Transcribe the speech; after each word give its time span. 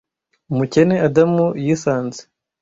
umukene 0.51 0.95
adamu 1.07 1.45
yisanze 1.63 2.21